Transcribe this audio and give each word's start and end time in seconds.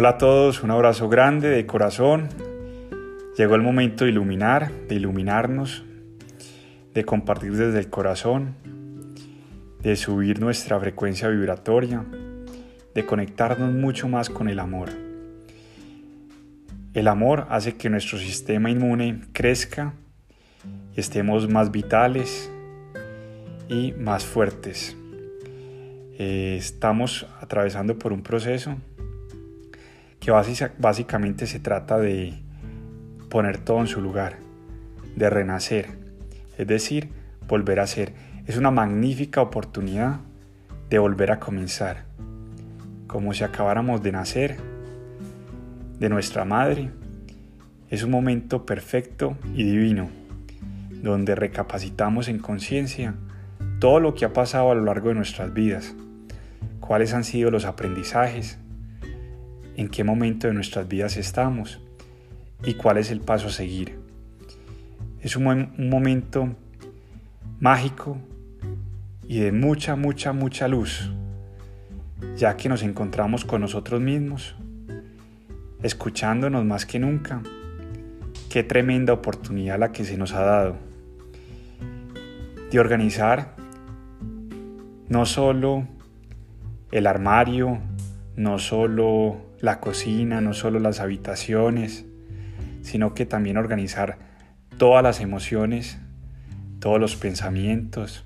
Hola 0.00 0.08
a 0.08 0.16
todos, 0.16 0.62
un 0.62 0.70
abrazo 0.70 1.10
grande 1.10 1.50
de 1.50 1.66
corazón. 1.66 2.30
Llegó 3.36 3.54
el 3.54 3.60
momento 3.60 4.04
de 4.04 4.10
iluminar, 4.10 4.72
de 4.88 4.94
iluminarnos, 4.94 5.84
de 6.94 7.04
compartir 7.04 7.54
desde 7.54 7.80
el 7.80 7.90
corazón, 7.90 8.54
de 9.82 9.96
subir 9.96 10.40
nuestra 10.40 10.80
frecuencia 10.80 11.28
vibratoria, 11.28 12.02
de 12.94 13.04
conectarnos 13.04 13.74
mucho 13.74 14.08
más 14.08 14.30
con 14.30 14.48
el 14.48 14.60
amor. 14.60 14.88
El 16.94 17.06
amor 17.06 17.46
hace 17.50 17.76
que 17.76 17.90
nuestro 17.90 18.16
sistema 18.16 18.70
inmune 18.70 19.20
crezca 19.34 19.92
y 20.96 21.00
estemos 21.00 21.46
más 21.46 21.72
vitales 21.72 22.50
y 23.68 23.92
más 23.98 24.24
fuertes. 24.24 24.96
Eh, 26.18 26.56
estamos 26.58 27.26
atravesando 27.42 27.98
por 27.98 28.14
un 28.14 28.22
proceso 28.22 28.78
que 30.20 30.30
básicamente 30.78 31.46
se 31.46 31.60
trata 31.60 31.98
de 31.98 32.34
poner 33.30 33.58
todo 33.58 33.80
en 33.80 33.86
su 33.86 34.02
lugar, 34.02 34.36
de 35.16 35.30
renacer, 35.30 35.88
es 36.58 36.66
decir, 36.66 37.08
volver 37.48 37.80
a 37.80 37.86
ser. 37.86 38.12
Es 38.46 38.56
una 38.58 38.70
magnífica 38.70 39.40
oportunidad 39.40 40.20
de 40.90 40.98
volver 40.98 41.32
a 41.32 41.40
comenzar, 41.40 42.04
como 43.06 43.32
si 43.32 43.44
acabáramos 43.44 44.02
de 44.02 44.12
nacer 44.12 44.56
de 45.98 46.08
nuestra 46.08 46.44
madre. 46.44 46.90
Es 47.88 48.02
un 48.02 48.10
momento 48.10 48.66
perfecto 48.66 49.36
y 49.54 49.64
divino, 49.64 50.10
donde 51.02 51.34
recapacitamos 51.34 52.28
en 52.28 52.38
conciencia 52.38 53.14
todo 53.78 54.00
lo 54.00 54.14
que 54.14 54.26
ha 54.26 54.32
pasado 54.32 54.70
a 54.70 54.74
lo 54.74 54.84
largo 54.84 55.08
de 55.08 55.14
nuestras 55.14 55.54
vidas, 55.54 55.94
cuáles 56.80 57.14
han 57.14 57.24
sido 57.24 57.50
los 57.50 57.64
aprendizajes, 57.64 58.58
en 59.80 59.88
qué 59.88 60.04
momento 60.04 60.46
de 60.46 60.52
nuestras 60.52 60.86
vidas 60.86 61.16
estamos 61.16 61.80
y 62.62 62.74
cuál 62.74 62.98
es 62.98 63.10
el 63.10 63.22
paso 63.22 63.46
a 63.46 63.50
seguir. 63.50 63.98
Es 65.22 65.36
un, 65.36 65.72
momento 65.78 66.54
mágico 67.60 68.18
y 69.26 69.40
de 69.40 69.52
mucha, 69.52 69.96
mucha, 69.96 70.34
mucha 70.34 70.68
luz, 70.68 71.10
ya 72.36 72.58
que 72.58 72.68
nos 72.68 72.82
encontramos 72.82 73.46
con 73.46 73.62
nosotros 73.62 74.02
mismos, 74.02 74.54
escuchándonos 75.82 76.62
más 76.66 76.84
que 76.84 76.98
nunca. 76.98 77.40
Qué 78.50 78.62
tremenda 78.62 79.14
oportunidad 79.14 79.78
la 79.78 79.92
que 79.92 80.04
se 80.04 80.18
nos 80.18 80.34
ha 80.34 80.42
dado 80.42 80.76
de 82.70 82.78
organizar 82.78 83.56
no 85.08 85.24
solo 85.24 85.88
el 86.92 87.06
armario, 87.06 87.80
no 88.36 88.58
solo 88.58 89.36
la 89.60 89.80
cocina, 89.80 90.40
no 90.40 90.54
solo 90.54 90.78
las 90.78 91.00
habitaciones, 91.00 92.06
sino 92.82 93.14
que 93.14 93.26
también 93.26 93.56
organizar 93.56 94.18
todas 94.78 95.02
las 95.02 95.20
emociones, 95.20 95.98
todos 96.78 96.98
los 96.98 97.16
pensamientos, 97.16 98.24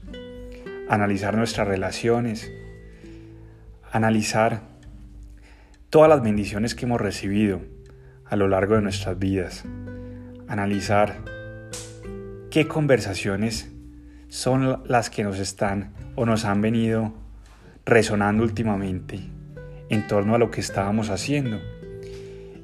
analizar 0.88 1.36
nuestras 1.36 1.66
relaciones, 1.66 2.50
analizar 3.90 4.62
todas 5.90 6.08
las 6.08 6.22
bendiciones 6.22 6.74
que 6.74 6.84
hemos 6.86 7.00
recibido 7.00 7.60
a 8.26 8.36
lo 8.36 8.48
largo 8.48 8.76
de 8.76 8.82
nuestras 8.82 9.18
vidas, 9.18 9.64
analizar 10.48 11.16
qué 12.50 12.68
conversaciones 12.68 13.70
son 14.28 14.82
las 14.86 15.10
que 15.10 15.24
nos 15.24 15.38
están 15.38 15.92
o 16.14 16.26
nos 16.26 16.44
han 16.44 16.60
venido 16.60 17.14
resonando 17.84 18.44
últimamente 18.44 19.33
en 19.88 20.06
torno 20.06 20.34
a 20.34 20.38
lo 20.38 20.50
que 20.50 20.60
estábamos 20.60 21.10
haciendo. 21.10 21.60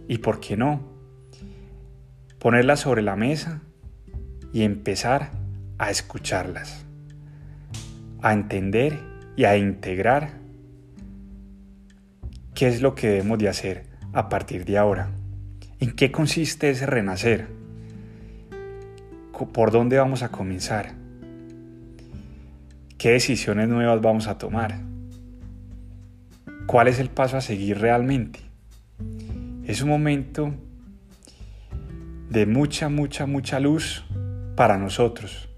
Y 0.08 0.18
por 0.18 0.40
qué 0.40 0.56
no, 0.56 0.80
ponerlas 2.38 2.80
sobre 2.80 3.02
la 3.02 3.16
mesa 3.16 3.62
y 4.52 4.62
empezar 4.62 5.30
a 5.78 5.90
escucharlas, 5.90 6.84
a 8.22 8.32
entender 8.32 8.98
y 9.36 9.44
a 9.44 9.56
integrar 9.56 10.32
qué 12.54 12.68
es 12.68 12.82
lo 12.82 12.94
que 12.94 13.08
debemos 13.08 13.38
de 13.38 13.48
hacer 13.48 13.86
a 14.12 14.28
partir 14.28 14.64
de 14.64 14.78
ahora. 14.78 15.10
¿En 15.78 15.92
qué 15.92 16.10
consiste 16.10 16.70
ese 16.70 16.86
renacer? 16.86 17.46
¿Por 19.52 19.70
dónde 19.70 19.96
vamos 19.96 20.22
a 20.22 20.28
comenzar? 20.28 20.92
¿Qué 22.98 23.12
decisiones 23.12 23.68
nuevas 23.68 24.02
vamos 24.02 24.26
a 24.26 24.36
tomar? 24.36 24.89
¿Cuál 26.66 26.88
es 26.88 26.98
el 26.98 27.10
paso 27.10 27.36
a 27.36 27.40
seguir 27.40 27.78
realmente? 27.78 28.40
Es 29.64 29.82
un 29.82 29.88
momento 29.88 30.54
de 32.28 32.46
mucha, 32.46 32.88
mucha, 32.88 33.26
mucha 33.26 33.58
luz 33.60 34.04
para 34.56 34.78
nosotros, 34.78 35.48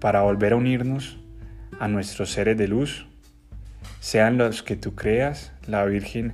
para 0.00 0.22
volver 0.22 0.52
a 0.52 0.56
unirnos 0.56 1.18
a 1.78 1.88
nuestros 1.88 2.30
seres 2.30 2.58
de 2.58 2.68
luz, 2.68 3.06
sean 4.00 4.36
los 4.36 4.62
que 4.62 4.76
tú 4.76 4.94
creas, 4.94 5.52
la 5.66 5.84
Virgen 5.84 6.32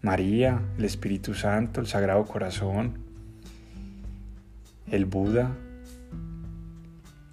María, 0.00 0.60
el 0.78 0.84
Espíritu 0.84 1.34
Santo, 1.34 1.80
el 1.80 1.86
Sagrado 1.86 2.24
Corazón, 2.24 2.98
el 4.90 5.04
Buda, 5.04 5.50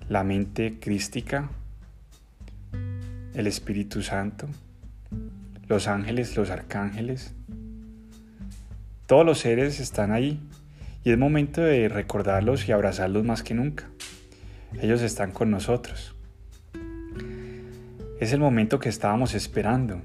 la 0.10 0.24
mente 0.24 0.78
crística, 0.80 1.50
el 3.34 3.48
Espíritu 3.48 4.02
Santo 4.02 4.48
los 5.72 5.88
ángeles, 5.88 6.36
los 6.36 6.50
arcángeles. 6.50 7.34
Todos 9.08 9.26
los 9.26 9.40
seres 9.40 9.80
están 9.80 10.12
ahí 10.12 10.38
y 11.06 11.12
es 11.12 11.18
momento 11.18 11.62
de 11.62 11.88
recordarlos 11.88 12.68
y 12.68 12.74
abrazarlos 12.74 13.24
más 13.24 13.42
que 13.42 13.54
nunca. 13.54 13.86
Ellos 14.82 15.02
están 15.02 15.32
con 15.32 15.50
nosotros. 15.50 16.14
Es 18.20 18.34
el 18.34 18.42
momento 18.42 18.80
que 18.80 18.90
estábamos 18.90 19.34
esperando. 19.34 20.02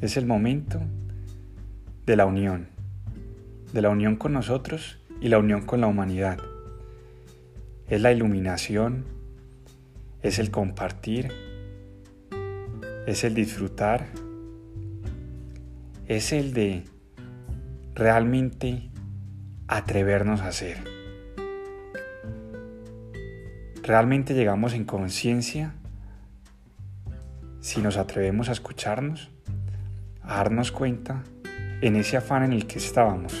Es 0.00 0.16
el 0.16 0.26
momento 0.26 0.80
de 2.06 2.14
la 2.14 2.24
unión. 2.24 2.68
De 3.72 3.82
la 3.82 3.90
unión 3.90 4.14
con 4.14 4.32
nosotros 4.32 5.00
y 5.20 5.26
la 5.26 5.40
unión 5.40 5.62
con 5.62 5.80
la 5.80 5.88
humanidad. 5.88 6.38
Es 7.88 8.00
la 8.00 8.12
iluminación. 8.12 9.06
Es 10.22 10.38
el 10.38 10.52
compartir. 10.52 11.32
Es 13.08 13.24
el 13.24 13.34
disfrutar 13.34 14.06
es 16.08 16.32
el 16.32 16.52
de 16.52 16.84
realmente 17.94 18.90
atrevernos 19.66 20.40
a 20.40 20.48
hacer. 20.48 20.78
¿Realmente 23.82 24.34
llegamos 24.34 24.72
en 24.74 24.84
conciencia 24.84 25.74
si 27.60 27.80
nos 27.80 27.96
atrevemos 27.96 28.48
a 28.48 28.52
escucharnos, 28.52 29.30
a 30.22 30.36
darnos 30.36 30.70
cuenta 30.70 31.24
en 31.80 31.96
ese 31.96 32.16
afán 32.16 32.44
en 32.44 32.52
el 32.52 32.66
que 32.68 32.78
estábamos? 32.78 33.34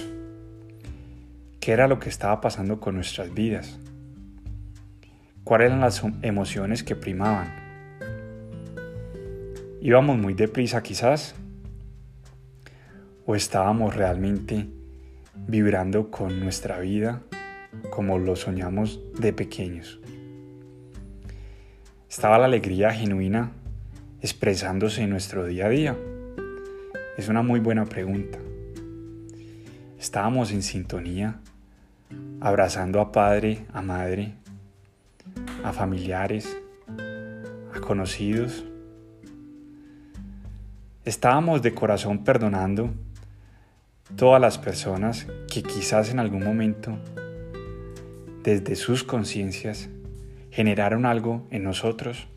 ¿Qué 1.60 1.72
era 1.72 1.86
lo 1.86 2.00
que 2.00 2.08
estaba 2.08 2.40
pasando 2.40 2.80
con 2.80 2.96
nuestras 2.96 3.32
vidas? 3.32 3.78
¿Cuáles 5.44 5.66
eran 5.66 5.80
las 5.80 6.02
emociones 6.22 6.82
que 6.82 6.96
primaban? 6.96 7.54
¿Íbamos 9.80 10.18
muy 10.18 10.34
deprisa 10.34 10.82
quizás? 10.82 11.36
O 13.26 13.34
estábamos 13.34 13.94
realmente 13.94 14.68
vibrando 15.34 16.10
con 16.10 16.40
nuestra 16.40 16.78
vida 16.78 17.22
como 17.90 18.18
lo 18.18 18.36
soñamos 18.36 19.00
de 19.18 19.32
pequeños. 19.32 20.00
Estaba 22.08 22.38
la 22.38 22.46
alegría 22.46 22.92
genuina 22.92 23.52
expresándose 24.22 25.02
en 25.02 25.10
nuestro 25.10 25.44
día 25.44 25.66
a 25.66 25.68
día. 25.68 25.96
Es 27.18 27.28
una 27.28 27.42
muy 27.42 27.58
buena 27.58 27.84
pregunta. 27.84 28.38
Estábamos 29.98 30.52
en 30.52 30.62
sintonía, 30.62 31.40
abrazando 32.40 33.00
a 33.00 33.10
padre, 33.10 33.66
a 33.72 33.82
madre, 33.82 34.34
a 35.64 35.72
familiares, 35.72 36.56
a 37.74 37.80
conocidos. 37.80 38.64
Estábamos 41.04 41.60
de 41.62 41.74
corazón 41.74 42.24
perdonando 42.24 42.94
todas 44.14 44.40
las 44.40 44.58
personas 44.58 45.26
que 45.52 45.62
quizás 45.62 46.10
en 46.10 46.20
algún 46.20 46.44
momento, 46.44 46.96
desde 48.44 48.76
sus 48.76 49.02
conciencias, 49.02 49.88
generaron 50.50 51.04
algo 51.04 51.46
en 51.50 51.64
nosotros 51.64 52.28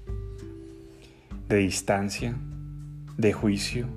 de 1.48 1.58
distancia, 1.58 2.36
de 3.18 3.34
juicio, 3.34 3.88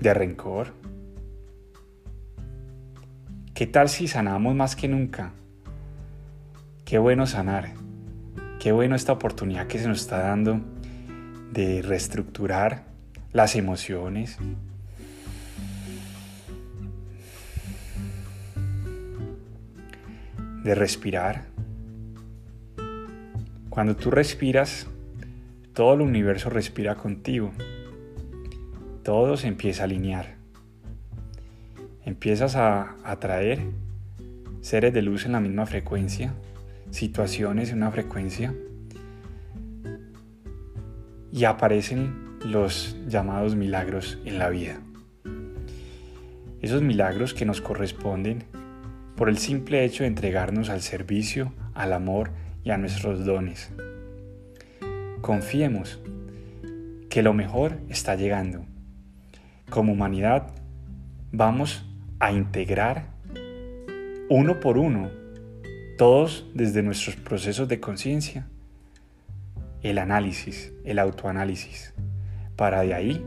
de 0.00 0.14
rencor. 0.14 0.74
¿Qué 3.54 3.66
tal 3.66 3.88
si 3.88 4.06
sanamos 4.06 4.54
más 4.54 4.76
que 4.76 4.88
nunca? 4.88 5.32
Qué 6.84 6.98
bueno 6.98 7.26
sanar. 7.26 7.72
Qué 8.60 8.72
bueno 8.72 8.94
esta 8.94 9.12
oportunidad 9.12 9.66
que 9.66 9.78
se 9.78 9.88
nos 9.88 10.02
está 10.02 10.18
dando 10.18 10.60
de 11.52 11.82
reestructurar 11.82 12.84
las 13.32 13.56
emociones, 13.56 14.38
de 20.66 20.74
respirar. 20.74 21.44
Cuando 23.70 23.94
tú 23.94 24.10
respiras, 24.10 24.88
todo 25.72 25.94
el 25.94 26.00
universo 26.00 26.50
respira 26.50 26.96
contigo. 26.96 27.52
Todo 29.04 29.36
se 29.36 29.46
empieza 29.46 29.82
a 29.82 29.84
alinear. 29.84 30.34
Empiezas 32.04 32.56
a 32.56 32.96
atraer 33.04 33.60
seres 34.60 34.92
de 34.92 35.02
luz 35.02 35.24
en 35.24 35.32
la 35.32 35.40
misma 35.40 35.66
frecuencia, 35.66 36.34
situaciones 36.90 37.70
en 37.70 37.76
una 37.76 37.92
frecuencia, 37.92 38.52
y 41.30 41.44
aparecen 41.44 42.38
los 42.44 42.96
llamados 43.06 43.54
milagros 43.54 44.18
en 44.24 44.40
la 44.40 44.48
vida. 44.48 44.80
Esos 46.60 46.82
milagros 46.82 47.34
que 47.34 47.44
nos 47.44 47.60
corresponden 47.60 48.44
por 49.16 49.28
el 49.30 49.38
simple 49.38 49.84
hecho 49.84 50.02
de 50.02 50.08
entregarnos 50.08 50.68
al 50.68 50.82
servicio, 50.82 51.52
al 51.74 51.92
amor 51.92 52.30
y 52.62 52.70
a 52.70 52.76
nuestros 52.76 53.24
dones. 53.24 53.70
Confiemos 55.22 55.98
que 57.08 57.22
lo 57.22 57.32
mejor 57.32 57.78
está 57.88 58.14
llegando. 58.14 58.66
Como 59.70 59.92
humanidad 59.92 60.48
vamos 61.32 61.84
a 62.20 62.30
integrar 62.30 63.06
uno 64.28 64.60
por 64.60 64.76
uno, 64.76 65.10
todos 65.96 66.46
desde 66.54 66.82
nuestros 66.82 67.16
procesos 67.16 67.68
de 67.68 67.80
conciencia, 67.80 68.46
el 69.82 69.98
análisis, 69.98 70.72
el 70.84 70.98
autoanálisis, 70.98 71.94
para 72.54 72.82
de 72.82 72.94
ahí 72.94 73.24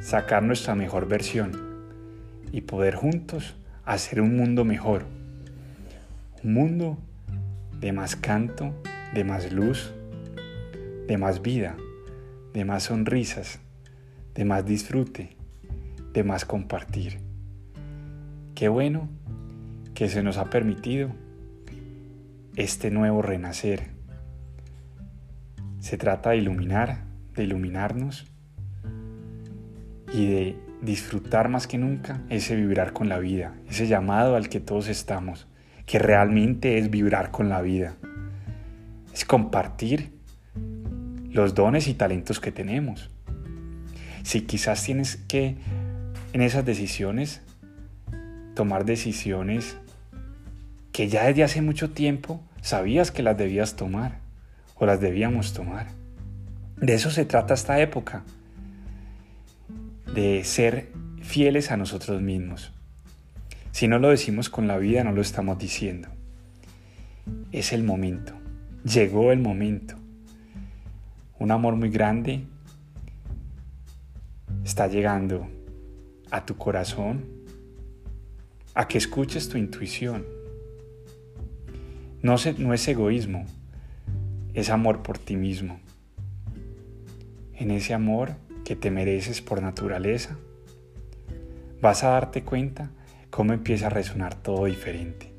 sacar 0.00 0.44
nuestra 0.44 0.74
mejor 0.74 1.08
versión 1.08 1.52
y 2.52 2.60
poder 2.60 2.94
juntos 2.94 3.56
hacer 3.86 4.20
un 4.20 4.36
mundo 4.36 4.64
mejor. 4.64 5.06
Un 6.42 6.52
mundo 6.52 6.98
de 7.80 7.92
más 7.92 8.16
canto, 8.16 8.74
de 9.14 9.24
más 9.24 9.52
luz, 9.52 9.94
de 11.06 11.16
más 11.16 11.40
vida, 11.40 11.76
de 12.52 12.64
más 12.64 12.84
sonrisas, 12.84 13.60
de 14.34 14.44
más 14.44 14.66
disfrute, 14.66 15.36
de 16.12 16.24
más 16.24 16.44
compartir. 16.44 17.20
Qué 18.54 18.68
bueno 18.68 19.08
que 19.94 20.08
se 20.08 20.22
nos 20.22 20.36
ha 20.36 20.50
permitido 20.50 21.10
este 22.56 22.90
nuevo 22.90 23.22
renacer. 23.22 23.90
Se 25.78 25.96
trata 25.96 26.30
de 26.30 26.38
iluminar, 26.38 27.04
de 27.34 27.44
iluminarnos 27.44 28.26
y 30.12 30.26
de 30.26 30.65
disfrutar 30.86 31.50
más 31.50 31.66
que 31.66 31.76
nunca 31.76 32.22
ese 32.30 32.56
vibrar 32.56 32.94
con 32.94 33.10
la 33.10 33.18
vida, 33.18 33.52
ese 33.68 33.86
llamado 33.86 34.36
al 34.36 34.48
que 34.48 34.60
todos 34.60 34.88
estamos, 34.88 35.46
que 35.84 35.98
realmente 35.98 36.78
es 36.78 36.88
vibrar 36.88 37.30
con 37.30 37.50
la 37.50 37.60
vida. 37.60 37.96
Es 39.12 39.26
compartir 39.26 40.12
los 41.30 41.54
dones 41.54 41.88
y 41.88 41.94
talentos 41.94 42.40
que 42.40 42.52
tenemos. 42.52 43.10
Si 44.22 44.42
quizás 44.42 44.82
tienes 44.82 45.16
que 45.28 45.56
en 46.32 46.40
esas 46.40 46.64
decisiones 46.64 47.42
tomar 48.54 48.84
decisiones 48.84 49.76
que 50.92 51.08
ya 51.08 51.24
desde 51.24 51.44
hace 51.44 51.60
mucho 51.60 51.90
tiempo 51.90 52.40
sabías 52.62 53.10
que 53.10 53.22
las 53.22 53.36
debías 53.36 53.76
tomar 53.76 54.18
o 54.76 54.86
las 54.86 55.00
debíamos 55.00 55.52
tomar. 55.52 55.88
De 56.76 56.94
eso 56.94 57.10
se 57.10 57.24
trata 57.24 57.54
esta 57.54 57.80
época, 57.80 58.24
de 60.14 60.44
ser 60.44 60.92
fieles 61.20 61.70
a 61.70 61.76
nosotros 61.76 62.22
mismos. 62.22 62.72
Si 63.72 63.88
no 63.88 63.98
lo 63.98 64.08
decimos 64.08 64.48
con 64.48 64.66
la 64.66 64.78
vida, 64.78 65.04
no 65.04 65.12
lo 65.12 65.20
estamos 65.20 65.58
diciendo. 65.58 66.08
Es 67.52 67.72
el 67.72 67.82
momento, 67.82 68.32
llegó 68.84 69.32
el 69.32 69.40
momento. 69.40 69.96
Un 71.38 71.50
amor 71.50 71.76
muy 71.76 71.90
grande 71.90 72.44
está 74.64 74.86
llegando 74.86 75.46
a 76.30 76.46
tu 76.46 76.56
corazón, 76.56 77.24
a 78.74 78.88
que 78.88 78.98
escuches 78.98 79.48
tu 79.48 79.58
intuición. 79.58 80.24
No, 82.22 82.36
no 82.58 82.74
es 82.74 82.88
egoísmo, 82.88 83.44
es 84.54 84.70
amor 84.70 85.02
por 85.02 85.18
ti 85.18 85.36
mismo. 85.36 85.78
En 87.54 87.70
ese 87.70 87.94
amor 87.94 88.36
que 88.66 88.74
te 88.74 88.90
mereces 88.90 89.40
por 89.42 89.62
naturaleza, 89.62 90.36
vas 91.80 92.02
a 92.02 92.08
darte 92.08 92.42
cuenta 92.42 92.90
cómo 93.30 93.52
empieza 93.52 93.86
a 93.86 93.90
resonar 93.90 94.34
todo 94.34 94.64
diferente. 94.64 95.32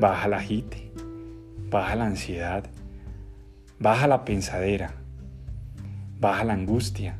Baja 0.00 0.26
la 0.26 0.38
agite, 0.38 0.90
baja 1.68 1.96
la 1.96 2.06
ansiedad, 2.06 2.64
baja 3.78 4.06
la 4.06 4.24
pensadera, 4.24 4.94
baja 6.18 6.44
la 6.44 6.54
angustia, 6.54 7.18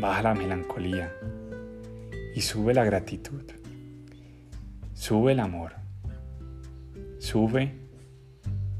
baja 0.00 0.22
la 0.22 0.34
melancolía 0.34 1.12
y 2.34 2.40
sube 2.40 2.72
la 2.72 2.84
gratitud, 2.84 3.42
sube 4.94 5.32
el 5.32 5.40
amor, 5.40 5.72
sube 7.18 7.74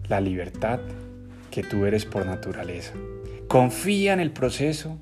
la 0.08 0.22
libertad 0.22 0.80
que 1.50 1.62
tú 1.62 1.84
eres 1.84 2.06
por 2.06 2.24
naturaleza. 2.24 2.94
Confía 3.46 4.14
en 4.14 4.20
el 4.20 4.32
proceso 4.32 4.98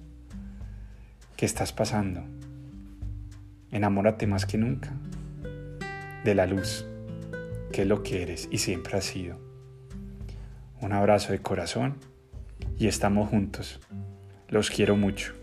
que 1.42 1.46
estás 1.46 1.72
pasando. 1.72 2.22
Enamórate 3.72 4.28
más 4.28 4.46
que 4.46 4.58
nunca 4.58 4.92
de 6.22 6.36
la 6.36 6.46
luz, 6.46 6.86
que 7.72 7.82
es 7.82 7.88
lo 7.88 8.04
que 8.04 8.22
eres 8.22 8.46
y 8.52 8.58
siempre 8.58 8.96
has 8.96 9.06
sido. 9.06 9.40
Un 10.80 10.92
abrazo 10.92 11.32
de 11.32 11.40
corazón 11.40 11.96
y 12.78 12.86
estamos 12.86 13.28
juntos. 13.28 13.80
Los 14.50 14.70
quiero 14.70 14.96
mucho. 14.96 15.34